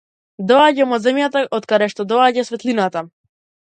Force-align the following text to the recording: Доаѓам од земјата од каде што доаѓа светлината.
Доаѓам 0.51 0.95
од 0.97 1.05
земјата 1.05 1.45
од 1.59 1.71
каде 1.75 1.93
што 1.95 2.09
доаѓа 2.15 2.51
светлината. 2.53 3.09